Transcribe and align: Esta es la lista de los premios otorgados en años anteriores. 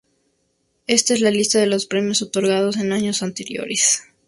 Esta 0.87 1.13
es 1.13 1.21
la 1.21 1.29
lista 1.29 1.59
de 1.59 1.67
los 1.67 1.85
premios 1.85 2.23
otorgados 2.23 2.77
en 2.77 2.91
años 2.91 3.21
anteriores. 3.21 4.01